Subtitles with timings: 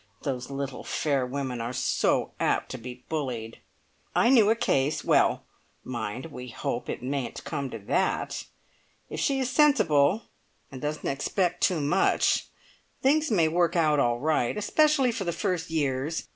[0.23, 3.59] Those little fair women are so apt to be bullied.
[4.15, 5.03] I knew a case.
[5.03, 5.43] Well,
[5.83, 8.45] mind, we'll hope it mayn't come to that!
[9.11, 10.23] If she is sensible
[10.71, 12.47] and doesn't expect too much,
[13.03, 14.57] things may work out all right.
[14.57, 16.23] Especially for the first years.